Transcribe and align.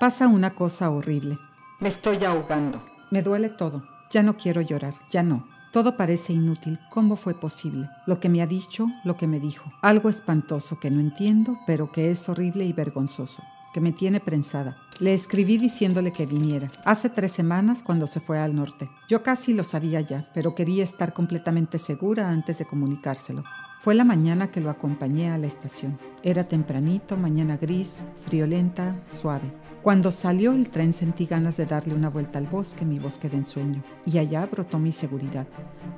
Pasa 0.00 0.26
una 0.26 0.54
cosa 0.54 0.90
horrible. 0.90 1.38
Me 1.80 1.88
estoy 1.88 2.24
ahogando. 2.24 2.82
Me 3.10 3.22
duele 3.22 3.48
todo. 3.48 3.82
Ya 4.10 4.22
no 4.22 4.36
quiero 4.36 4.60
llorar. 4.60 4.94
Ya 5.10 5.22
no. 5.22 5.44
Todo 5.72 5.96
parece 5.96 6.32
inútil. 6.32 6.78
¿Cómo 6.90 7.16
fue 7.16 7.34
posible? 7.34 7.88
Lo 8.06 8.20
que 8.20 8.28
me 8.28 8.42
ha 8.42 8.46
dicho, 8.46 8.86
lo 9.04 9.16
que 9.16 9.26
me 9.26 9.40
dijo. 9.40 9.70
Algo 9.82 10.08
espantoso 10.08 10.78
que 10.78 10.90
no 10.90 11.00
entiendo, 11.00 11.58
pero 11.66 11.90
que 11.90 12.10
es 12.10 12.28
horrible 12.28 12.64
y 12.64 12.72
vergonzoso 12.72 13.42
que 13.74 13.80
me 13.80 13.90
tiene 13.90 14.20
prensada. 14.20 14.76
Le 15.00 15.12
escribí 15.12 15.58
diciéndole 15.58 16.12
que 16.12 16.26
viniera, 16.26 16.70
hace 16.84 17.10
tres 17.10 17.32
semanas 17.32 17.82
cuando 17.82 18.06
se 18.06 18.20
fue 18.20 18.38
al 18.38 18.54
norte. 18.54 18.88
Yo 19.08 19.24
casi 19.24 19.52
lo 19.52 19.64
sabía 19.64 20.00
ya, 20.00 20.30
pero 20.32 20.54
quería 20.54 20.84
estar 20.84 21.12
completamente 21.12 21.78
segura 21.80 22.30
antes 22.30 22.58
de 22.58 22.66
comunicárselo. 22.66 23.42
Fue 23.82 23.96
la 23.96 24.04
mañana 24.04 24.52
que 24.52 24.60
lo 24.60 24.70
acompañé 24.70 25.28
a 25.28 25.38
la 25.38 25.48
estación. 25.48 25.98
Era 26.22 26.44
tempranito, 26.44 27.16
mañana 27.16 27.56
gris, 27.56 27.96
friolenta, 28.24 28.94
suave. 29.12 29.50
Cuando 29.84 30.12
salió 30.12 30.52
el 30.52 30.70
tren 30.70 30.94
sentí 30.94 31.26
ganas 31.26 31.58
de 31.58 31.66
darle 31.66 31.92
una 31.92 32.08
vuelta 32.08 32.38
al 32.38 32.46
bosque, 32.46 32.86
mi 32.86 32.98
bosque 32.98 33.28
de 33.28 33.36
ensueño, 33.36 33.82
y 34.06 34.16
allá 34.16 34.46
brotó 34.46 34.78
mi 34.78 34.92
seguridad, 34.92 35.46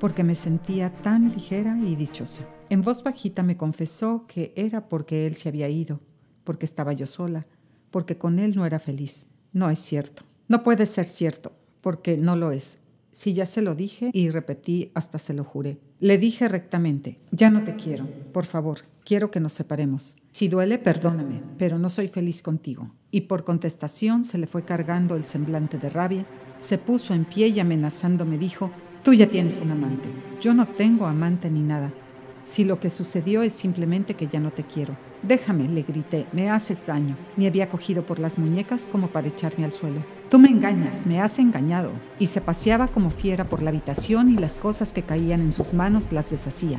porque 0.01 0.25
me 0.25 0.35
sentía 0.35 0.91
tan 0.91 1.33
ligera 1.33 1.79
y 1.79 1.95
dichosa. 1.95 2.43
En 2.69 2.83
voz 2.83 3.05
bajita 3.05 3.45
me 3.45 3.57
confesó 3.57 4.25
que 4.27 4.53
era 4.57 4.89
porque 4.89 5.29
él 5.29 5.37
se 5.37 5.51
había 5.51 5.69
ido, 5.69 6.01
porque 6.43 6.67
estaba 6.67 6.95
yo 6.95 7.07
sola, 7.07 7.47
porque 7.93 8.19
con 8.19 8.41
él 8.41 8.57
no 8.57 8.67
era 8.67 8.81
feliz. 8.81 9.29
No 9.53 9.71
es 9.71 9.79
cierto. 9.79 10.25
No 10.49 10.65
puede 10.65 10.85
ser 10.87 11.07
cierto, 11.07 11.53
porque 11.81 12.17
no 12.17 12.35
lo 12.35 12.51
es. 12.51 12.81
Si 13.17 13.33
ya 13.33 13.47
se 13.47 13.63
lo 13.63 13.75
dije 13.75 14.11
y 14.13 14.29
repetí 14.29 14.91
hasta 14.93 15.17
se 15.17 15.33
lo 15.33 15.43
juré. 15.43 15.79
Le 16.01 16.19
dije 16.19 16.49
rectamente, 16.49 17.19
ya 17.31 17.49
no 17.49 17.65
te 17.65 17.75
quiero, 17.75 18.07
por 18.31 18.45
favor, 18.45 18.81
quiero 19.07 19.31
que 19.31 19.41
nos 19.41 19.55
separemos. 19.55 20.19
Si 20.33 20.49
duele, 20.49 20.77
perdóname, 20.77 21.41
pero 21.57 21.79
no 21.79 21.89
soy 21.89 22.09
feliz 22.09 22.43
contigo. 22.43 22.91
Y 23.11 23.23
por 23.23 23.43
contestación 23.43 24.23
se 24.27 24.37
le 24.37 24.47
fue 24.47 24.67
cargando 24.67 25.17
el 25.17 25.25
semblante 25.25 25.79
de 25.79 25.89
rabia, 25.89 26.27
se 26.59 26.77
puso 26.77 27.15
en 27.15 27.25
pie 27.25 27.49
y 27.49 27.59
amenazando 27.59 28.27
me 28.27 28.37
dijo, 28.37 28.71
tú 29.03 29.15
ya 29.15 29.31
tienes 29.31 29.63
un 29.63 29.71
amante. 29.71 30.11
Yo 30.43 30.53
no 30.53 30.67
tengo 30.67 31.07
amante 31.07 31.51
ni 31.51 31.63
nada. 31.63 31.95
Si 32.47 32.65
lo 32.65 32.79
que 32.79 32.91
sucedió 32.91 33.43
es 33.43 33.53
simplemente 33.53 34.15
que 34.15 34.29
ya 34.29 34.39
no 34.39 34.53
te 34.53 34.63
quiero. 34.63 34.97
Déjame, 35.25 35.67
le 35.69 35.83
grité, 35.83 36.27
me 36.33 36.49
haces 36.49 36.87
daño. 36.87 37.17
Me 37.37 37.49
había 37.49 37.69
cogido 37.69 38.07
por 38.07 38.21
las 38.21 38.39
muñecas 38.39 38.89
como 38.91 39.09
para 39.09 39.27
echarme 39.27 39.65
al 39.65 39.73
suelo. 39.73 40.01
Tú 40.31 40.39
me 40.39 40.49
engañas, 40.49 41.07
me 41.07 41.21
has 41.21 41.41
engañado. 41.41 41.91
Y 42.21 42.27
se 42.27 42.41
paseaba 42.41 42.87
como 42.87 43.11
fiera 43.11 43.49
por 43.49 43.63
la 43.63 43.71
habitación 43.71 44.31
y 44.31 44.37
las 44.37 44.57
cosas 44.57 44.93
que 44.93 45.03
caían 45.03 45.41
en 45.41 45.51
sus 45.51 45.75
manos 45.75 46.05
las 46.13 46.31
deshacía. 46.31 46.79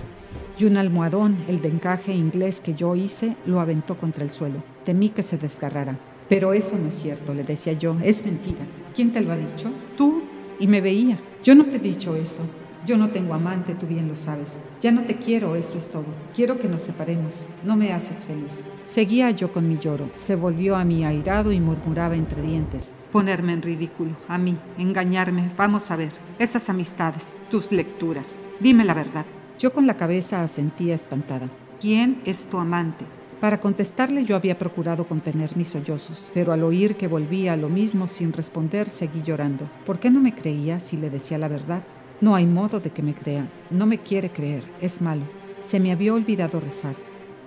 Y 0.57 0.63
un 0.63 0.77
almohadón, 0.77 1.35
el 1.49 1.61
de 1.61 1.67
encaje 1.67 2.13
inglés 2.13 2.61
que 2.61 2.73
yo 2.73 2.95
hice, 2.95 3.35
lo 3.45 3.59
aventó 3.59 3.97
contra 3.97 4.23
el 4.23 4.31
suelo. 4.31 4.63
Temí 4.85 5.09
que 5.09 5.21
se 5.21 5.37
desgarrara. 5.37 5.99
Pero 6.29 6.53
eso 6.53 6.77
no 6.77 6.87
es 6.87 6.95
cierto, 6.95 7.33
le 7.33 7.43
decía 7.43 7.73
yo, 7.73 7.97
es 8.01 8.25
mentira. 8.25 8.65
¿Quién 8.95 9.11
te 9.11 9.19
lo 9.19 9.33
ha 9.33 9.37
dicho? 9.37 9.69
Tú. 9.97 10.23
Y 10.59 10.67
me 10.67 10.79
veía. 10.79 11.19
Yo 11.43 11.55
no 11.55 11.65
te 11.65 11.75
he 11.75 11.79
dicho 11.79 12.15
eso. 12.15 12.41
Yo 12.87 12.97
no 12.97 13.09
tengo 13.09 13.33
amante, 13.33 13.75
tú 13.75 13.85
bien 13.85 14.07
lo 14.07 14.15
sabes. 14.15 14.57
Ya 14.79 14.93
no 14.93 15.03
te 15.03 15.17
quiero, 15.17 15.57
eso 15.57 15.77
es 15.77 15.91
todo. 15.91 16.05
Quiero 16.33 16.57
que 16.57 16.69
nos 16.69 16.83
separemos. 16.83 17.33
No 17.65 17.75
me 17.75 17.91
haces 17.91 18.23
feliz. 18.23 18.63
Seguía 18.85 19.29
yo 19.31 19.51
con 19.51 19.67
mi 19.67 19.77
lloro. 19.77 20.09
Se 20.15 20.37
volvió 20.37 20.77
a 20.77 20.85
mí 20.85 21.03
airado 21.03 21.51
y 21.51 21.59
murmuraba 21.59 22.15
entre 22.15 22.41
dientes. 22.41 22.93
Ponerme 23.11 23.51
en 23.51 23.61
ridículo, 23.61 24.15
a 24.29 24.37
mí, 24.37 24.57
engañarme. 24.77 25.51
Vamos 25.57 25.91
a 25.91 25.97
ver. 25.97 26.13
Esas 26.39 26.69
amistades, 26.69 27.35
tus 27.51 27.73
lecturas. 27.73 28.39
Dime 28.61 28.85
la 28.85 28.93
verdad. 28.93 29.25
Yo 29.59 29.73
con 29.73 29.85
la 29.85 29.97
cabeza 29.97 30.41
asentía 30.41 30.95
espantada. 30.95 31.49
¿Quién 31.81 32.21
es 32.23 32.45
tu 32.45 32.57
amante? 32.57 33.03
Para 33.41 33.59
contestarle 33.59 34.23
yo 34.23 34.37
había 34.37 34.57
procurado 34.57 35.05
contener 35.05 35.57
mis 35.57 35.67
sollozos, 35.67 36.31
pero 36.33 36.53
al 36.53 36.63
oír 36.63 36.95
que 36.95 37.07
volvía 37.07 37.51
a 37.51 37.57
lo 37.57 37.67
mismo 37.67 38.07
sin 38.07 38.31
responder 38.31 38.87
seguí 38.87 39.23
llorando. 39.23 39.69
¿Por 39.85 39.99
qué 39.99 40.09
no 40.09 40.21
me 40.21 40.33
creía 40.33 40.79
si 40.79 40.95
le 40.95 41.09
decía 41.09 41.37
la 41.37 41.49
verdad? 41.49 41.83
No 42.19 42.33
hay 42.33 42.47
modo 42.47 42.79
de 42.79 42.89
que 42.89 43.03
me 43.03 43.13
crea. 43.13 43.47
No 43.69 43.85
me 43.85 43.99
quiere 43.99 44.31
creer. 44.31 44.63
Es 44.81 45.01
malo. 45.01 45.23
Se 45.59 45.79
me 45.79 45.91
había 45.91 46.13
olvidado 46.13 46.59
rezar. 46.59 46.95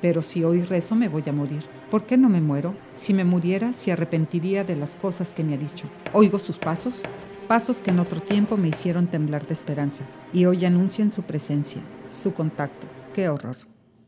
Pero 0.00 0.22
si 0.22 0.44
hoy 0.44 0.62
rezo 0.62 0.94
me 0.94 1.08
voy 1.08 1.24
a 1.26 1.32
morir. 1.32 1.64
¿Por 1.90 2.06
qué 2.06 2.16
no 2.16 2.28
me 2.28 2.40
muero? 2.40 2.76
Si 2.94 3.12
me 3.12 3.24
muriera, 3.24 3.72
se 3.72 3.90
arrepentiría 3.90 4.62
de 4.62 4.76
las 4.76 4.94
cosas 4.94 5.34
que 5.34 5.42
me 5.42 5.54
ha 5.54 5.58
dicho. 5.58 5.88
Oigo 6.12 6.38
sus 6.38 6.58
pasos, 6.58 7.02
pasos 7.48 7.82
que 7.82 7.90
en 7.90 7.98
otro 7.98 8.20
tiempo 8.20 8.56
me 8.56 8.68
hicieron 8.68 9.08
temblar 9.08 9.44
de 9.44 9.54
esperanza, 9.54 10.04
y 10.32 10.44
hoy 10.44 10.64
anuncian 10.64 11.10
su 11.10 11.24
presencia, 11.24 11.82
su 12.08 12.32
contacto. 12.32 12.86
¡Qué 13.12 13.28
horror! 13.28 13.56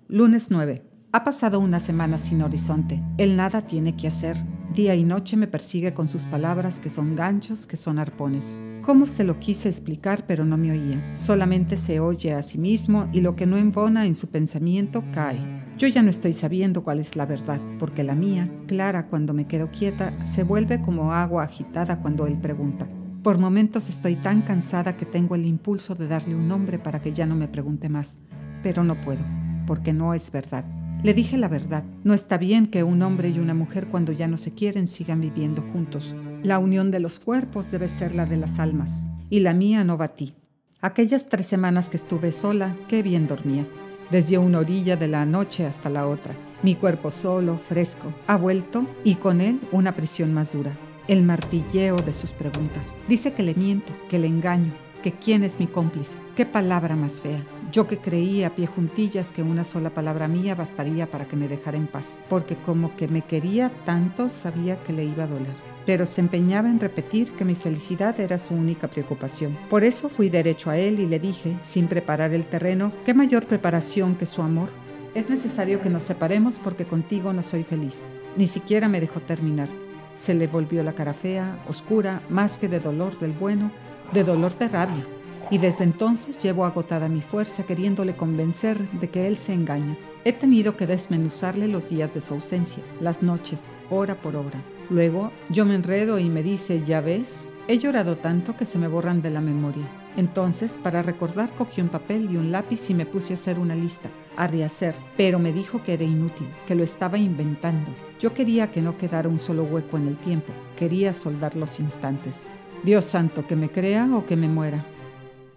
Lunes 0.07 0.53
9. 0.53 0.85
Ha 1.11 1.25
pasado 1.25 1.59
una 1.59 1.81
semana 1.81 2.19
sin 2.19 2.41
horizonte. 2.43 3.03
Él 3.19 3.35
nada 3.35 3.63
tiene 3.63 3.97
que 3.97 4.07
hacer. 4.07 4.37
Día 4.73 4.95
y 4.95 5.03
noche 5.03 5.37
me 5.37 5.49
persigue 5.49 5.93
con 5.93 6.07
sus 6.07 6.25
palabras 6.25 6.79
que 6.79 6.89
son 6.89 7.17
ganchos, 7.17 7.67
que 7.67 7.77
son 7.77 7.99
arpones. 7.99 8.61
Cómo 8.83 9.07
se 9.07 9.23
lo 9.23 9.39
quise 9.39 9.69
explicar, 9.69 10.25
pero 10.27 10.45
no 10.45 10.57
me 10.57 10.73
oía. 10.73 11.17
Solamente 11.17 11.77
se 11.77 12.01
oye 12.01 12.35
a 12.35 12.43
sí 12.43 12.59
mismo 12.59 13.09
y 13.13 13.21
lo 13.21 13.37
que 13.37 13.47
no 13.47 13.57
embona 13.57 14.07
en 14.07 14.17
su 14.17 14.29
pensamiento 14.29 15.05
cae. 15.13 15.39
Yo 15.79 15.87
ya 15.87 16.03
no 16.03 16.11
estoy 16.11 16.33
sabiendo 16.33 16.83
cuál 16.83 16.99
es 16.99 17.15
la 17.15 17.25
verdad, 17.25 17.61
porque 17.79 18.03
la 18.03 18.17
mía, 18.17 18.51
clara 18.67 19.07
cuando 19.07 19.35
me 19.35 19.47
quedo 19.47 19.71
quieta, 19.71 20.13
se 20.25 20.43
vuelve 20.43 20.83
como 20.83 21.13
agua 21.13 21.45
agitada 21.45 22.01
cuando 22.01 22.27
él 22.27 22.41
pregunta. 22.41 22.89
Por 23.23 23.39
momentos 23.39 23.89
estoy 23.89 24.17
tan 24.17 24.43
cansada 24.43 24.97
que 24.97 25.07
tengo 25.07 25.37
el 25.37 25.47
impulso 25.47 25.95
de 25.95 26.09
darle 26.09 26.35
un 26.35 26.49
nombre 26.49 26.81
para 26.81 27.01
que 27.01 27.13
ya 27.13 27.25
no 27.25 27.37
me 27.37 27.47
pregunte 27.47 27.89
más, 27.89 28.19
pero 28.65 28.83
no 28.83 29.01
puedo, 29.01 29.23
porque 29.65 29.93
no 29.93 30.13
es 30.13 30.33
verdad. 30.33 30.65
Le 31.05 31.15
dije 31.15 31.37
la 31.37 31.49
verdad. 31.49 31.85
No 32.03 32.15
está 32.15 32.37
bien 32.37 32.67
que 32.67 32.83
un 32.83 33.03
hombre 33.03 33.29
y 33.29 33.39
una 33.39 33.55
mujer 33.55 33.87
cuando 33.87 34.11
ya 34.11 34.27
no 34.27 34.37
se 34.37 34.55
quieren 34.55 34.89
sigan 34.89 35.21
viviendo 35.21 35.63
juntos. 35.73 36.17
La 36.43 36.59
unión 36.59 36.91
de 36.91 36.99
los 36.99 37.21
cuerpos 37.21 37.71
debe 37.71 37.87
ser 37.87 38.17
la 38.17 38.27
de 38.27 38.37
las 38.37 38.59
almas. 38.59 39.05
Y 39.31 39.41
la 39.41 39.55
mía 39.55 39.85
no 39.85 39.97
batí. 39.97 40.35
Aquellas 40.81 41.29
tres 41.29 41.47
semanas 41.47 41.89
que 41.89 41.97
estuve 41.97 42.33
sola, 42.33 42.77
qué 42.89 43.01
bien 43.01 43.29
dormía. 43.29 43.65
Desde 44.11 44.39
una 44.39 44.59
orilla 44.59 44.97
de 44.97 45.07
la 45.07 45.25
noche 45.25 45.65
hasta 45.65 45.89
la 45.89 46.09
otra. 46.09 46.35
Mi 46.65 46.75
cuerpo 46.75 47.13
solo, 47.13 47.59
fresco, 47.59 48.13
ha 48.27 48.37
vuelto 48.37 48.89
y 49.05 49.15
con 49.15 49.41
él 49.41 49.61
una 49.71 49.95
prisión 49.95 50.35
más 50.35 50.53
dura. 50.53 50.77
El 51.07 51.23
martilleo 51.23 51.97
de 51.99 52.13
sus 52.13 52.33
preguntas. 52.33 52.97
Dice 53.09 53.35
que 53.35 53.45
le 53.45 53.55
miento, 53.55 53.93
que 54.11 54.19
le 54.19 54.27
engaño, 54.27 54.73
que 55.01 55.13
quién 55.13 55.45
es 55.45 55.61
mi 55.61 55.69
cómplice. 55.69 56.19
Qué 56.35 56.45
palabra 56.45 56.97
más 56.97 57.21
fea. 57.21 57.47
Yo 57.71 57.87
que 57.87 57.99
creí 57.99 58.43
a 58.43 58.53
pie 58.57 58.67
juntillas 58.67 59.33
que 59.33 59.45
una 59.45 59.63
sola 59.63 59.91
palabra 59.91 60.27
mía 60.27 60.57
bastaría 60.57 61.09
para 61.09 61.29
que 61.29 61.37
me 61.37 61.47
dejara 61.47 61.77
en 61.77 61.87
paz, 61.87 62.19
porque 62.29 62.57
como 62.57 62.97
que 62.97 63.07
me 63.07 63.23
quería 63.23 63.71
tanto 63.85 64.29
sabía 64.29 64.83
que 64.83 64.93
le 64.93 65.05
iba 65.05 65.23
a 65.23 65.29
doler. 65.29 65.72
Pero 65.87 66.07
se 66.07 66.21
empeñaba 66.21 66.69
en 66.69 66.81
repetir 66.81 67.33
que 67.33 67.45
mi 67.45 67.55
felicidad 67.55 68.19
era 68.21 68.39
su 68.39 68.55
única 68.55 68.89
preocupación. 68.89 69.59
Por 69.69 69.85
eso 69.85 70.09
fui 70.09 70.29
derecho 70.29 70.71
a 70.71 70.79
él 70.79 71.01
y 71.01 71.07
le 71.07 71.19
dije, 71.19 71.57
sin 71.63 71.89
preparar 71.89 72.33
el 72.33 72.47
terreno, 72.47 72.93
qué 73.05 73.15
mayor 73.15 73.47
preparación 73.47 74.15
que 74.15 74.27
su 74.27 74.43
amor. 74.43 74.69
Es 75.15 75.29
necesario 75.29 75.81
que 75.81 75.91
nos 75.91 76.05
separemos 76.05 76.59
porque 76.59 76.85
contigo 76.85 77.33
no 77.33 77.43
soy 77.43 77.65
feliz. 77.65 78.07
Ni 78.37 78.47
siquiera 78.47 78.89
me 78.89 79.01
dejó 79.01 79.21
terminar. 79.21 79.69
Se 80.17 80.35
le 80.35 80.47
volvió 80.47 80.83
la 80.83 80.95
cara 80.95 81.15
fea, 81.15 81.63
oscura, 81.69 82.23
más 82.29 82.59
que 82.59 82.69
de 82.69 82.81
dolor 82.81 83.19
del 83.19 83.33
bueno, 83.33 83.71
de 84.13 84.25
dolor 84.25 84.57
de 84.59 84.69
rabia 84.69 85.07
y 85.53 85.59
desde 85.59 85.85
entonces 85.85 86.39
llevo 86.39 86.65
agotada 86.65 87.11
mi 87.11 87.21
fuerza 87.21 87.65
queriéndole 87.65 88.17
convencer 88.17 88.91
de 88.93 89.11
que 89.11 89.27
él 89.27 89.37
se 89.37 89.53
engaña. 89.53 89.99
He 90.25 90.33
tenido 90.33 90.79
que 90.79 90.87
desmenuzarle 90.87 91.69
los 91.69 91.91
días 91.91 92.15
de 92.15 92.23
su 92.23 92.33
ausencia, 92.33 92.83
las 93.01 93.23
noches, 93.23 93.71
hora 93.91 94.15
por 94.15 94.35
hora. 94.35 94.63
Luego 94.89 95.31
yo 95.51 95.67
me 95.67 95.75
enredo 95.75 96.19
y 96.19 96.31
me 96.31 96.43
dice, 96.43 96.83
ya 96.87 97.03
ves, 97.03 97.51
he 97.69 97.77
llorado 97.77 98.17
tanto 98.17 98.57
que 98.57 98.65
se 98.65 98.79
me 98.79 98.89
borran 98.89 99.21
de 99.21 99.29
la 99.29 99.43
memoria. 99.43 99.87
Entonces, 100.17 100.79
para 100.83 101.03
recordar, 101.03 101.51
cogí 101.53 101.83
un 101.83 101.91
papel 101.91 102.31
y 102.31 102.39
un 102.39 102.51
lápiz 102.51 102.89
y 102.89 102.95
me 102.95 103.05
puse 103.05 103.35
a 103.35 103.37
hacer 103.37 103.59
una 103.59 103.75
lista, 103.75 104.09
a 104.39 104.47
rehacer, 104.47 104.95
pero 105.19 105.39
me 105.39 105.53
dijo 105.53 105.83
que 105.83 105.93
era 105.93 106.05
inútil, 106.05 106.49
que 106.67 106.75
lo 106.75 106.83
estaba 106.83 107.19
inventando. 107.19 107.91
Yo 108.19 108.33
quería 108.33 108.71
que 108.71 108.81
no 108.81 108.97
quedara 108.97 109.29
un 109.29 109.39
solo 109.39 109.65
hueco 109.65 109.99
en 109.99 110.09
el 110.09 110.17
tiempo, 110.17 110.51
quería 110.77 111.13
soldar 111.13 111.57
los 111.57 111.79
instantes. 111.79 112.47
Dios 112.85 113.05
santo, 113.05 113.47
que 113.47 113.55
me 113.55 113.69
crea 113.71 114.09
o 114.17 114.25
que 114.25 114.37
me 114.37 114.49
muera. 114.49 114.87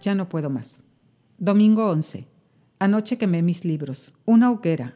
Ya 0.02 0.16
no 0.16 0.30
puedo 0.30 0.50
más. 0.50 0.84
Domingo 1.38 1.90
11. 1.90 2.28
Anoche 2.80 3.18
quemé 3.18 3.42
mis 3.42 3.66
libros. 3.66 4.14
Una 4.26 4.52
hoguera. 4.52 4.96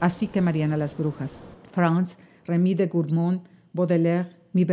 Así 0.00 0.26
que 0.26 0.40
Mariana 0.40 0.76
las 0.76 0.96
brujas. 0.96 1.42
Franz, 1.70 2.16
Remy 2.46 2.74
de 2.74 2.86
Gourmont, 2.86 3.46
Baudelaire, 3.72 4.28
mi 4.52 4.66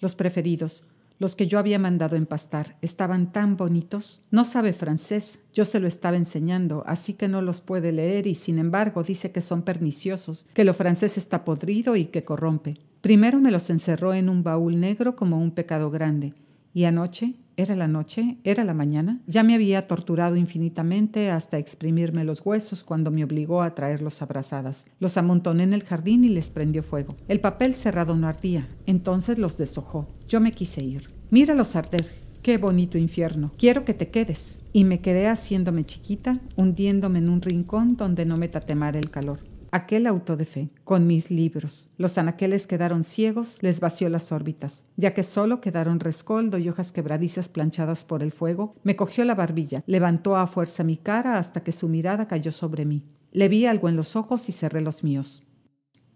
los 0.00 0.14
preferidos, 0.14 0.84
los 1.18 1.36
que 1.36 1.46
yo 1.46 1.58
había 1.58 1.78
mandado 1.78 2.16
empastar, 2.16 2.76
estaban 2.82 3.32
tan 3.32 3.56
bonitos. 3.56 4.22
No 4.30 4.44
sabe 4.44 4.72
francés, 4.72 5.38
yo 5.52 5.64
se 5.64 5.80
lo 5.80 5.88
estaba 5.88 6.16
enseñando, 6.16 6.84
así 6.86 7.14
que 7.14 7.28
no 7.28 7.40
los 7.40 7.60
puede 7.60 7.92
leer 7.92 8.26
y 8.26 8.34
sin 8.34 8.58
embargo 8.58 9.02
dice 9.02 9.32
que 9.32 9.40
son 9.40 9.62
perniciosos, 9.62 10.46
que 10.54 10.64
lo 10.64 10.74
francés 10.74 11.16
está 11.16 11.44
podrido 11.44 11.96
y 11.96 12.06
que 12.06 12.24
corrompe. 12.24 12.78
Primero 13.00 13.38
me 13.40 13.50
los 13.50 13.70
encerró 13.70 14.14
en 14.14 14.28
un 14.28 14.42
baúl 14.42 14.80
negro 14.80 15.16
como 15.16 15.40
un 15.40 15.52
pecado 15.52 15.90
grande, 15.90 16.34
y 16.72 16.84
anoche 16.84 17.34
¿Era 17.56 17.76
la 17.76 17.86
noche? 17.86 18.38
¿Era 18.42 18.64
la 18.64 18.74
mañana? 18.74 19.20
Ya 19.28 19.44
me 19.44 19.54
había 19.54 19.86
torturado 19.86 20.34
infinitamente 20.34 21.30
hasta 21.30 21.58
exprimirme 21.58 22.24
los 22.24 22.44
huesos 22.44 22.82
cuando 22.82 23.12
me 23.12 23.22
obligó 23.22 23.62
a 23.62 23.76
traerlos 23.76 24.22
abrazadas. 24.22 24.86
Los 24.98 25.16
amontoné 25.16 25.62
en 25.62 25.72
el 25.72 25.84
jardín 25.84 26.24
y 26.24 26.30
les 26.30 26.50
prendió 26.50 26.82
fuego. 26.82 27.14
El 27.28 27.40
papel 27.40 27.74
cerrado 27.74 28.16
no 28.16 28.26
ardía, 28.26 28.66
entonces 28.86 29.38
los 29.38 29.56
deshojó. 29.56 30.08
Yo 30.26 30.40
me 30.40 30.50
quise 30.50 30.84
ir. 30.84 31.08
Míralos 31.30 31.76
arder. 31.76 32.10
Qué 32.42 32.58
bonito 32.58 32.98
infierno. 32.98 33.52
Quiero 33.56 33.84
que 33.84 33.94
te 33.94 34.08
quedes. 34.08 34.58
Y 34.72 34.82
me 34.82 35.00
quedé 35.00 35.28
haciéndome 35.28 35.84
chiquita, 35.84 36.32
hundiéndome 36.56 37.20
en 37.20 37.28
un 37.28 37.40
rincón 37.40 37.96
donde 37.96 38.26
no 38.26 38.36
me 38.36 38.48
tatemara 38.48 38.98
el 38.98 39.10
calor 39.10 39.53
aquel 39.74 40.06
auto 40.06 40.36
de 40.36 40.46
fe, 40.46 40.70
con 40.84 41.08
mis 41.08 41.32
libros. 41.32 41.90
Los 41.96 42.16
anaqueles 42.16 42.68
quedaron 42.68 43.02
ciegos, 43.02 43.58
les 43.60 43.80
vació 43.80 44.08
las 44.08 44.30
órbitas. 44.30 44.84
Ya 44.96 45.14
que 45.14 45.24
solo 45.24 45.60
quedaron 45.60 45.98
rescoldo 45.98 46.58
y 46.58 46.68
hojas 46.68 46.92
quebradizas 46.92 47.48
planchadas 47.48 48.04
por 48.04 48.22
el 48.22 48.30
fuego, 48.30 48.76
me 48.84 48.94
cogió 48.94 49.24
la 49.24 49.34
barbilla, 49.34 49.82
levantó 49.86 50.36
a 50.36 50.46
fuerza 50.46 50.84
mi 50.84 50.96
cara 50.96 51.38
hasta 51.38 51.64
que 51.64 51.72
su 51.72 51.88
mirada 51.88 52.28
cayó 52.28 52.52
sobre 52.52 52.84
mí. 52.84 53.02
Le 53.32 53.48
vi 53.48 53.66
algo 53.66 53.88
en 53.88 53.96
los 53.96 54.14
ojos 54.14 54.48
y 54.48 54.52
cerré 54.52 54.80
los 54.80 55.02
míos. 55.02 55.42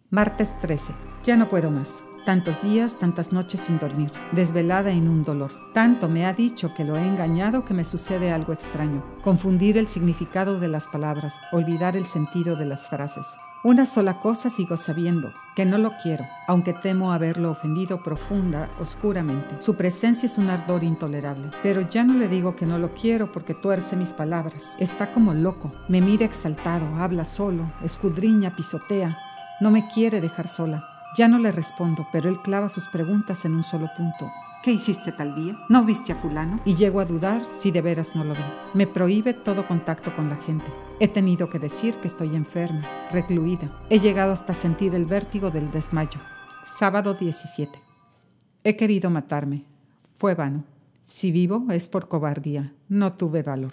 Martes 0.09 0.49
13. 0.61 0.93
Ya 1.25 1.37
no 1.37 1.49
puedo 1.49 1.71
más. 1.71 2.08
Tantos 2.25 2.61
días, 2.62 2.99
tantas 2.99 3.32
noches 3.32 3.61
sin 3.61 3.79
dormir, 3.79 4.11
desvelada 4.32 4.91
en 4.91 5.09
un 5.09 5.25
dolor. 5.25 5.50
Tanto 5.73 6.09
me 6.09 6.26
ha 6.26 6.35
dicho 6.35 6.75
que 6.75 6.85
lo 6.85 6.97
he 6.97 7.06
engañado 7.06 7.65
que 7.65 7.75
me 7.75 7.85
sucede 7.85 8.32
algo 8.32 8.53
extraño. 8.53 9.03
Confundir 9.23 9.79
el 9.79 9.87
significado 9.87 10.61
de 10.61 10.69
las 10.69 10.87
palabras, 10.88 11.35
olvidar 11.53 11.97
el 11.97 12.05
sentido 12.05 12.56
de 12.56 12.67
las 12.67 12.88
frases. 12.88 13.26
Una 13.65 13.87
sola 13.87 14.20
cosa 14.20 14.50
sigo 14.50 14.76
sabiendo, 14.76 15.32
que 15.56 15.65
no 15.65 15.79
lo 15.79 15.91
quiero, 16.03 16.25
aunque 16.47 16.75
temo 16.75 17.12
haberlo 17.12 17.50
ofendido 17.50 18.03
profunda, 18.05 18.69
oscuramente. 18.79 19.61
Su 19.61 19.75
presencia 19.75 20.26
es 20.26 20.38
un 20.38 20.49
ardor 20.49 20.85
intolerable, 20.85 21.50
pero 21.62 21.81
ya 21.81 22.05
no 22.05 22.14
le 22.14 22.29
digo 22.29 22.55
que 22.55 22.67
no 22.67 22.79
lo 22.79 22.93
quiero 22.93 23.32
porque 23.32 23.55
tuerce 23.55 23.97
mis 23.97 24.11
palabras. 24.11 24.75
Está 24.79 25.12
como 25.12 25.35
loco, 25.35 25.73
me 25.88 26.00
mira 26.00 26.25
exaltado, 26.25 26.87
habla 26.99 27.25
solo, 27.25 27.64
escudriña, 27.82 28.55
pisotea, 28.55 29.19
no 29.61 29.73
me 29.73 29.88
quiere 29.88 30.21
dejar 30.21 30.47
sola. 30.47 30.98
Ya 31.17 31.27
no 31.29 31.39
le 31.39 31.53
respondo, 31.53 32.07
pero 32.13 32.29
él 32.29 32.37
clava 32.43 32.69
sus 32.69 32.87
preguntas 32.89 33.45
en 33.45 33.55
un 33.55 33.63
solo 33.63 33.89
punto. 33.97 34.31
¿Qué 34.63 34.73
hiciste 34.73 35.13
tal 35.13 35.35
día? 35.35 35.57
¿No 35.69 35.85
viste 35.85 36.13
a 36.13 36.17
fulano? 36.17 36.61
Y 36.65 36.75
llego 36.75 37.01
a 37.01 37.05
dudar 37.05 37.43
si 37.59 37.71
de 37.71 37.81
veras 37.81 38.15
no 38.15 38.25
lo 38.25 38.35
vi. 38.35 38.41
Me 38.75 38.87
prohíbe 38.87 39.33
todo 39.33 39.67
contacto 39.67 40.15
con 40.15 40.29
la 40.29 40.37
gente. 40.37 40.67
He 41.01 41.09
tenido 41.09 41.49
que 41.49 41.59
decir 41.59 41.95
que 41.97 42.09
estoy 42.09 42.35
enferma, 42.35 42.83
recluida. 43.11 43.71
He 43.89 44.01
llegado 44.01 44.33
hasta 44.33 44.53
sentir 44.55 44.95
el 44.95 45.07
vértigo 45.07 45.51
del 45.51 45.71
desmayo. 45.71 46.21
Sábado 46.79 47.15
17. 47.15 47.81
He 48.65 48.77
querido 48.77 49.11
matarme. 49.11 49.65
Fue 50.15 50.35
vano. 50.35 50.65
Si 51.05 51.33
vivo 51.33 51.67
es 51.71 51.89
por 51.89 52.09
cobardía. 52.09 52.75
No 52.89 53.15
tuve 53.15 53.43
valor. 53.43 53.73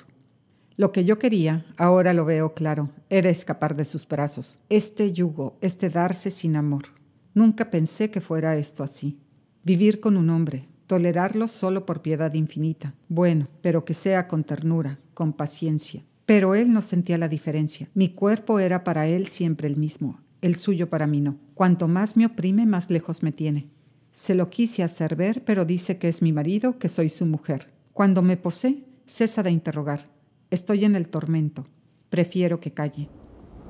Lo 0.77 0.91
que 0.91 1.03
yo 1.03 1.19
quería, 1.19 1.65
ahora 1.77 2.13
lo 2.13 2.25
veo 2.25 2.53
claro, 2.53 2.89
era 3.09 3.29
escapar 3.29 3.75
de 3.75 3.85
sus 3.85 4.07
brazos. 4.07 4.59
Este 4.69 5.11
yugo, 5.13 5.57
este 5.61 5.89
darse 5.89 6.31
sin 6.31 6.55
amor. 6.55 6.94
Nunca 7.35 7.69
pensé 7.69 8.09
que 8.09 8.21
fuera 8.21 8.55
esto 8.55 8.81
así. 8.81 9.19
Vivir 9.61 9.99
con 9.99 10.15
un 10.15 10.29
hombre, 10.29 10.69
tolerarlo 10.87 11.49
solo 11.49 11.85
por 11.85 12.01
piedad 12.01 12.33
infinita. 12.33 12.95
Bueno, 13.09 13.47
pero 13.61 13.83
que 13.83 13.93
sea 13.93 14.29
con 14.29 14.45
ternura, 14.45 14.99
con 15.13 15.33
paciencia. 15.33 16.05
Pero 16.25 16.55
él 16.55 16.71
no 16.71 16.81
sentía 16.81 17.17
la 17.17 17.27
diferencia. 17.27 17.89
Mi 17.93 18.07
cuerpo 18.07 18.59
era 18.59 18.85
para 18.85 19.07
él 19.07 19.27
siempre 19.27 19.67
el 19.67 19.75
mismo, 19.75 20.21
el 20.41 20.55
suyo 20.55 20.89
para 20.89 21.07
mí 21.07 21.19
no. 21.19 21.35
Cuanto 21.55 21.89
más 21.89 22.15
me 22.15 22.25
oprime, 22.25 22.65
más 22.65 22.89
lejos 22.89 23.21
me 23.21 23.33
tiene. 23.33 23.67
Se 24.13 24.33
lo 24.33 24.49
quise 24.49 24.81
hacer 24.81 25.17
ver, 25.17 25.43
pero 25.43 25.65
dice 25.65 25.97
que 25.97 26.07
es 26.07 26.21
mi 26.21 26.31
marido, 26.31 26.79
que 26.79 26.87
soy 26.87 27.09
su 27.09 27.25
mujer. 27.25 27.67
Cuando 27.91 28.21
me 28.21 28.37
posee, 28.37 28.85
cesa 29.05 29.43
de 29.43 29.51
interrogar. 29.51 30.09
Estoy 30.51 30.85
en 30.85 30.95
el 30.95 31.09
tormento. 31.09 31.65
Prefiero 32.09 32.61
que 32.61 32.71
calle. 32.71 33.09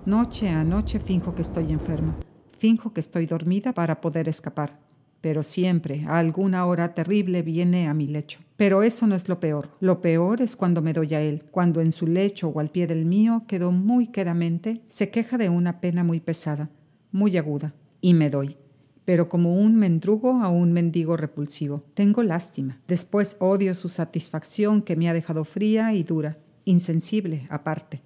Noche 0.06 0.50
a 0.50 0.64
noche 0.64 1.00
finjo 1.00 1.34
que 1.34 1.42
estoy 1.42 1.72
enferma. 1.72 2.16
Finjo 2.66 2.94
que 2.94 3.00
estoy 3.00 3.28
dormida 3.28 3.74
para 3.74 4.02
poder 4.02 4.28
escapar, 4.28 4.80
pero 5.22 5.44
siempre 5.44 6.04
a 6.08 6.18
alguna 6.18 6.66
hora 6.66 6.96
terrible 6.96 7.44
viene 7.44 7.88
a 7.88 7.94
mi 7.94 8.08
lecho. 8.08 8.40
Pero 8.58 8.82
eso 8.82 9.06
no 9.06 9.14
es 9.14 9.30
lo 9.30 9.40
peor. 9.40 9.70
Lo 9.82 10.02
peor 10.02 10.42
es 10.42 10.56
cuando 10.56 10.82
me 10.82 10.92
doy 10.92 11.14
a 11.14 11.22
él, 11.22 11.44
cuando 11.52 11.80
en 11.80 11.92
su 11.92 12.08
lecho 12.08 12.48
o 12.48 12.60
al 12.60 12.72
pie 12.72 12.88
del 12.88 13.06
mío 13.06 13.44
quedó 13.48 13.72
muy 13.72 14.08
quedamente, 14.08 14.82
se 14.88 15.12
queja 15.12 15.38
de 15.38 15.50
una 15.50 15.80
pena 15.80 16.04
muy 16.04 16.20
pesada, 16.20 16.72
muy 17.12 17.38
aguda, 17.38 17.76
y 18.02 18.16
me 18.16 18.32
doy 18.32 18.58
pero 19.06 19.30
como 19.30 19.54
un 19.54 19.76
mendrugo 19.76 20.42
a 20.42 20.50
un 20.50 20.74
mendigo 20.74 21.16
repulsivo. 21.16 21.84
Tengo 21.94 22.24
lástima. 22.24 22.82
Después 22.88 23.38
odio 23.40 23.76
su 23.76 23.88
satisfacción 23.88 24.82
que 24.82 24.96
me 24.96 25.08
ha 25.08 25.14
dejado 25.14 25.46
fría 25.46 25.94
y 25.94 26.02
dura, 26.02 26.40
insensible 26.64 27.46
aparte. 27.52 28.02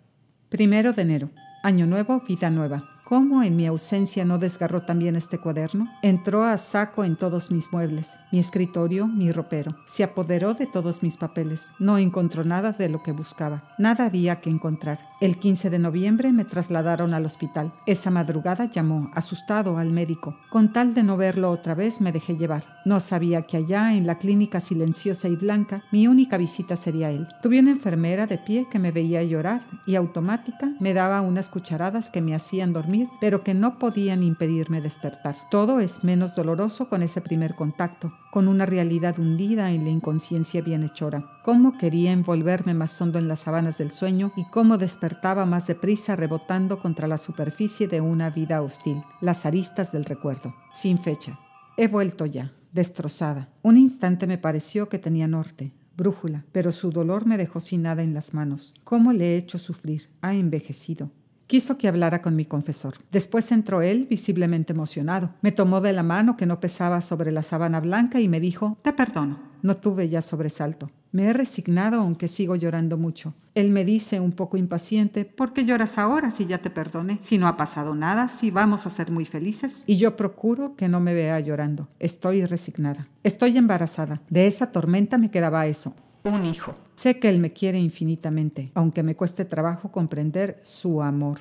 Primero 0.49 0.91
de 0.91 1.03
enero. 1.03 1.29
Año 1.63 1.85
nuevo, 1.85 2.21
vida 2.27 2.49
nueva. 2.49 2.83
¿Cómo 3.09 3.41
en 3.41 3.55
mi 3.55 3.65
ausencia 3.65 4.23
no 4.23 4.37
desgarró 4.37 4.83
también 4.83 5.15
este 5.15 5.39
cuaderno? 5.39 5.87
Entró 6.03 6.43
a 6.43 6.55
saco 6.59 7.03
en 7.03 7.15
todos 7.15 7.49
mis 7.49 7.73
muebles, 7.73 8.07
mi 8.31 8.37
escritorio, 8.37 9.07
mi 9.07 9.31
ropero. 9.31 9.75
Se 9.87 10.03
apoderó 10.03 10.53
de 10.53 10.67
todos 10.67 11.01
mis 11.01 11.17
papeles. 11.17 11.71
No 11.79 11.97
encontró 11.97 12.43
nada 12.43 12.71
de 12.71 12.87
lo 12.87 13.01
que 13.01 13.11
buscaba. 13.11 13.63
Nada 13.79 14.05
había 14.05 14.41
que 14.41 14.51
encontrar. 14.51 14.99
El 15.21 15.37
15 15.37 15.71
de 15.71 15.79
noviembre 15.79 16.31
me 16.31 16.45
trasladaron 16.45 17.15
al 17.15 17.25
hospital. 17.25 17.73
Esa 17.87 18.11
madrugada 18.11 18.65
llamó, 18.65 19.09
asustado, 19.15 19.79
al 19.79 19.89
médico. 19.89 20.37
Con 20.51 20.71
tal 20.71 20.93
de 20.93 21.01
no 21.01 21.17
verlo 21.17 21.49
otra 21.49 21.73
vez, 21.73 22.01
me 22.01 22.11
dejé 22.11 22.37
llevar. 22.37 22.63
No 22.85 22.99
sabía 22.99 23.41
que 23.41 23.57
allá, 23.57 23.95
en 23.95 24.05
la 24.05 24.19
clínica 24.19 24.59
silenciosa 24.59 25.27
y 25.27 25.35
blanca, 25.35 25.81
mi 25.91 26.07
única 26.07 26.37
visita 26.37 26.75
sería 26.75 27.09
él. 27.09 27.27
Tuve 27.41 27.59
una 27.59 27.71
enfermera 27.71 28.27
de 28.27 28.37
pie 28.37 28.67
que 28.71 28.77
me 28.77 28.91
veía 28.91 29.23
llorar 29.23 29.61
y 29.87 29.95
automática 29.95 30.69
me 30.79 30.93
daba 30.93 31.21
unas 31.21 31.49
cucharadas 31.49 32.11
que 32.11 32.21
me 32.21 32.35
hacían 32.35 32.71
dormir 32.71 32.98
pero 33.19 33.43
que 33.43 33.53
no 33.53 33.77
podían 33.77 34.23
impedirme 34.23 34.81
despertar. 34.81 35.35
Todo 35.51 35.79
es 35.79 36.03
menos 36.03 36.35
doloroso 36.35 36.89
con 36.89 37.03
ese 37.03 37.21
primer 37.21 37.55
contacto, 37.55 38.11
con 38.31 38.47
una 38.47 38.65
realidad 38.65 39.19
hundida 39.19 39.71
en 39.71 39.83
la 39.83 39.91
inconsciencia 39.91 40.61
bienhechora. 40.61 41.25
Cómo 41.43 41.77
quería 41.77 42.11
envolverme 42.11 42.73
más 42.73 42.99
hondo 43.01 43.19
en 43.19 43.27
las 43.27 43.39
sabanas 43.39 43.77
del 43.77 43.91
sueño 43.91 44.31
y 44.35 44.45
cómo 44.45 44.77
despertaba 44.77 45.45
más 45.45 45.67
deprisa 45.67 46.15
rebotando 46.15 46.79
contra 46.79 47.07
la 47.07 47.17
superficie 47.17 47.87
de 47.87 48.01
una 48.01 48.29
vida 48.29 48.61
hostil, 48.61 49.01
las 49.21 49.45
aristas 49.45 49.91
del 49.91 50.05
recuerdo, 50.05 50.53
sin 50.73 50.97
fecha. 50.97 51.37
He 51.77 51.87
vuelto 51.87 52.25
ya, 52.25 52.51
destrozada. 52.71 53.49
Un 53.61 53.77
instante 53.77 54.27
me 54.27 54.37
pareció 54.37 54.89
que 54.89 54.99
tenía 54.99 55.27
norte, 55.27 55.73
brújula, 55.95 56.45
pero 56.51 56.71
su 56.71 56.91
dolor 56.91 57.25
me 57.25 57.37
dejó 57.37 57.59
sin 57.59 57.83
nada 57.83 58.03
en 58.03 58.13
las 58.13 58.33
manos. 58.33 58.73
¿Cómo 58.83 59.13
le 59.13 59.33
he 59.33 59.37
hecho 59.37 59.57
sufrir? 59.57 60.09
Ha 60.21 60.33
envejecido. 60.33 61.11
Quiso 61.49 61.79
que 61.79 61.87
hablara 61.87 62.21
con 62.21 62.35
mi 62.35 62.45
confesor. 62.45 62.93
Después 63.11 63.51
entró 63.51 63.81
él, 63.81 64.05
visiblemente 64.07 64.71
emocionado. 64.71 65.31
Me 65.41 65.51
tomó 65.51 65.81
de 65.81 65.93
la 65.93 66.03
mano 66.03 66.37
que 66.37 66.45
no 66.45 66.59
pesaba 66.59 67.01
sobre 67.01 67.31
la 67.31 67.41
sábana 67.41 67.79
blanca 67.79 68.19
y 68.19 68.27
me 68.27 68.39
dijo, 68.39 68.77
te 68.83 68.93
perdono. 68.93 69.39
No 69.63 69.75
tuve 69.75 70.09
ya 70.09 70.21
sobresalto. 70.21 70.91
Me 71.11 71.23
he 71.23 71.33
resignado 71.33 72.01
aunque 72.01 72.27
sigo 72.27 72.55
llorando 72.55 72.97
mucho. 72.97 73.33
Él 73.55 73.71
me 73.71 73.83
dice 73.83 74.19
un 74.19 74.33
poco 74.33 74.57
impaciente, 74.57 75.25
¿por 75.25 75.53
qué 75.53 75.65
lloras 75.65 75.97
ahora 75.97 76.29
si 76.29 76.45
ya 76.45 76.59
te 76.59 76.69
perdoné? 76.69 77.17
Si 77.23 77.39
no 77.39 77.47
ha 77.47 77.57
pasado 77.57 77.95
nada, 77.95 78.29
si 78.29 78.51
vamos 78.51 78.85
a 78.85 78.91
ser 78.91 79.09
muy 79.09 79.25
felices. 79.25 79.81
Y 79.87 79.97
yo 79.97 80.15
procuro 80.15 80.75
que 80.75 80.87
no 80.87 80.99
me 80.99 81.15
vea 81.15 81.39
llorando. 81.39 81.87
Estoy 81.97 82.45
resignada. 82.45 83.07
Estoy 83.23 83.57
embarazada. 83.57 84.21
De 84.29 84.45
esa 84.45 84.71
tormenta 84.71 85.17
me 85.17 85.31
quedaba 85.31 85.65
eso, 85.65 85.95
un 86.23 86.45
hijo. 86.45 86.75
Sé 86.95 87.19
que 87.19 87.29
Él 87.29 87.39
me 87.39 87.53
quiere 87.53 87.79
infinitamente, 87.79 88.71
aunque 88.73 89.03
me 89.03 89.15
cueste 89.15 89.45
trabajo 89.45 89.91
comprender 89.91 90.59
su 90.63 91.01
amor. 91.01 91.39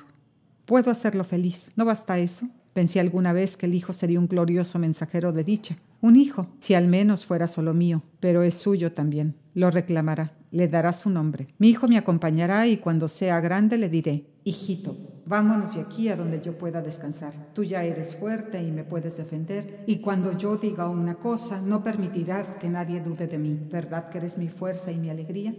Puedo 0.65 0.91
hacerlo 0.91 1.23
feliz. 1.23 1.71
¿No 1.75 1.85
basta 1.85 2.19
eso? 2.19 2.47
Pensé 2.73 2.99
alguna 2.99 3.33
vez 3.33 3.57
que 3.57 3.65
el 3.65 3.73
hijo 3.73 3.91
sería 3.91 4.19
un 4.19 4.27
glorioso 4.27 4.79
mensajero 4.79 5.33
de 5.33 5.43
dicha. 5.43 5.77
Un 6.01 6.15
hijo, 6.15 6.47
si 6.59 6.75
al 6.75 6.87
menos 6.87 7.25
fuera 7.25 7.47
solo 7.47 7.73
mío, 7.73 8.03
pero 8.19 8.43
es 8.43 8.53
suyo 8.53 8.93
también. 8.93 9.35
Lo 9.53 9.71
reclamará, 9.71 10.33
le 10.51 10.67
dará 10.67 10.93
su 10.93 11.09
nombre. 11.09 11.47
Mi 11.57 11.69
hijo 11.69 11.87
me 11.87 11.97
acompañará 11.97 12.67
y 12.67 12.77
cuando 12.77 13.07
sea 13.07 13.41
grande 13.41 13.77
le 13.77 13.89
diré, 13.89 14.27
hijito, 14.45 14.95
vámonos 15.29 15.75
de 15.75 15.81
aquí 15.81 16.09
a 16.09 16.15
donde 16.15 16.41
yo 16.41 16.57
pueda 16.57 16.81
descansar. 16.81 17.53
Tú 17.53 17.63
ya 17.63 17.83
eres 17.83 18.15
fuerte 18.15 18.61
y 18.63 18.71
me 18.71 18.83
puedes 18.83 19.15
defender. 19.15 19.83
Y 19.85 19.97
cuando 19.97 20.35
yo 20.35 20.57
diga 20.57 20.89
una 20.89 21.15
cosa, 21.15 21.61
no 21.61 21.83
permitirás 21.83 22.55
que 22.55 22.67
nadie 22.67 22.99
dude 22.99 23.27
de 23.27 23.37
mí. 23.37 23.57
¿Verdad 23.71 24.09
que 24.09 24.17
eres 24.17 24.39
mi 24.39 24.49
fuerza 24.49 24.91
y 24.91 24.97
mi 24.97 25.11
alegría? 25.11 25.53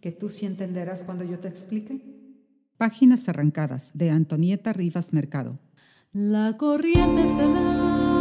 ¿Que 0.00 0.10
tú 0.10 0.28
sí 0.28 0.46
entenderás 0.46 1.04
cuando 1.04 1.22
yo 1.22 1.38
te 1.38 1.46
explique? 1.46 2.02
Páginas 2.76 3.28
arrancadas 3.28 3.92
de 3.94 4.10
Antonieta 4.10 4.72
Rivas 4.72 5.12
Mercado. 5.12 5.60
La 6.12 6.56
corriente 6.56 7.22
estelar 7.22 8.13